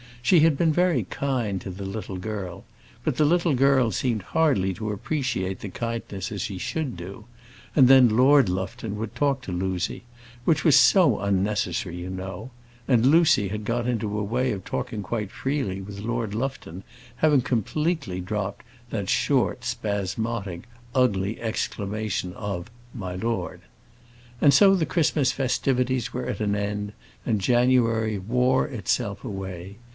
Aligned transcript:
She 0.23 0.39
had 0.41 0.57
been 0.57 0.71
very 0.71 1.03
kind 1.09 1.59
to 1.61 1.69
the 1.69 1.85
little 1.85 2.17
girl; 2.17 2.63
but 3.03 3.17
the 3.17 3.25
little 3.25 3.53
girl 3.53 3.91
seemed 3.91 4.21
hardly 4.21 4.73
to 4.75 4.91
appreciate 4.91 5.59
the 5.59 5.69
kindness 5.69 6.31
as 6.31 6.41
she 6.41 6.57
should 6.57 6.95
do 6.95 7.25
and 7.75 7.87
then 7.87 8.09
Lord 8.15 8.47
Lufton 8.47 8.97
would 8.97 9.13
talk 9.13 9.41
to 9.41 9.51
Lucy, 9.51 10.03
"which 10.45 10.63
was 10.63 10.75
so 10.75 11.19
unnecessary, 11.19 11.97
you 11.97 12.09
know;" 12.09 12.49
and 12.87 13.05
Lucy 13.05 13.49
had 13.49 13.63
got 13.65 13.87
into 13.87 14.17
a 14.17 14.23
way 14.23 14.51
of 14.51 14.63
talking 14.63 15.03
quite 15.03 15.31
freely 15.31 15.81
with 15.81 15.99
Lord 15.99 16.33
Lufton, 16.33 16.83
having 17.17 17.41
completely 17.41 18.19
dropped 18.21 18.65
that 18.89 19.09
short, 19.09 19.63
spasmodic, 19.65 20.63
ugly 20.95 21.39
exclamation 21.39 22.33
of 22.33 22.71
"my 22.93 23.15
lord." 23.15 23.61
And 24.39 24.53
so 24.53 24.73
the 24.75 24.85
Christmas 24.85 25.31
festivities 25.31 26.13
were 26.13 26.25
at 26.25 26.39
an 26.41 26.55
end, 26.55 26.93
and 27.25 27.41
January 27.41 28.17
wore 28.17 28.67
itself 28.67 29.23
away. 29.23 29.77